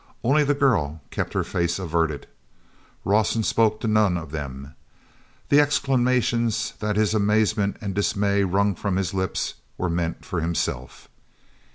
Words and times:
Only 0.23 0.43
the 0.43 0.55
girl 0.55 0.99
kept 1.11 1.33
her 1.33 1.43
face 1.43 1.77
averted. 1.77 2.25
Rawson 3.05 3.43
spoke 3.43 3.79
to 3.81 3.87
none 3.87 4.17
of 4.17 4.31
them; 4.31 4.73
the 5.49 5.59
exclamations 5.59 6.73
that 6.79 6.95
his 6.95 7.13
amazement 7.13 7.77
and 7.81 7.93
dismay 7.93 8.43
wrung 8.43 8.73
from 8.73 8.95
his 8.95 9.13
lips 9.13 9.53
were 9.77 9.91
meant 9.91 10.25
for 10.25 10.41
himself. 10.41 11.07